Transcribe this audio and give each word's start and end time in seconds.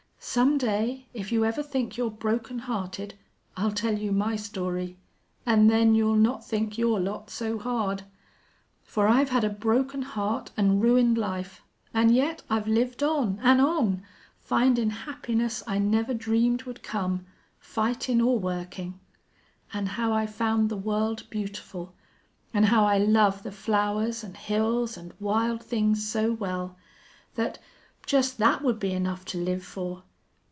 Some 0.23 0.59
day, 0.59 1.07
if 1.15 1.31
you 1.31 1.43
ever 1.45 1.63
think 1.63 1.97
you're 1.97 2.11
broken 2.11 2.59
hearted, 2.59 3.17
I'll 3.57 3.71
tell 3.71 3.97
you 3.97 4.11
my 4.11 4.35
story. 4.35 4.99
An' 5.47 5.65
then 5.65 5.95
you'll 5.95 6.15
not 6.15 6.45
think 6.45 6.77
your 6.77 6.99
lot 6.99 7.31
so 7.31 7.57
hard. 7.57 8.03
For 8.83 9.07
I've 9.07 9.29
had 9.29 9.43
a 9.43 9.49
broken 9.49 10.03
heart 10.03 10.51
an' 10.55 10.79
ruined 10.79 11.17
life, 11.17 11.63
an' 11.91 12.11
yet 12.13 12.43
I've 12.51 12.67
lived 12.67 13.01
on 13.01 13.39
an' 13.41 13.59
on, 13.59 14.03
findin' 14.37 14.91
happiness 14.91 15.63
I 15.65 15.79
never 15.79 16.13
dreamed 16.13 16.63
would 16.63 16.83
come, 16.83 17.25
fightin' 17.57 18.21
or 18.21 18.37
workin'. 18.37 18.99
An' 19.73 19.87
how 19.87 20.13
I 20.13 20.27
found 20.27 20.69
the 20.69 20.77
world 20.77 21.23
beautiful, 21.31 21.95
an' 22.53 22.65
how 22.65 22.85
I 22.85 22.99
love 22.99 23.41
the 23.41 23.51
flowers 23.51 24.23
an' 24.23 24.35
hills 24.35 24.99
an' 24.99 25.13
wild 25.19 25.63
things 25.63 26.07
so 26.07 26.31
well 26.31 26.77
that, 27.33 27.57
just 28.05 28.37
that 28.37 28.61
would 28.61 28.79
be 28.79 28.91
enough 28.91 29.25
to 29.25 29.39
live 29.41 29.65
for!... 29.65 30.03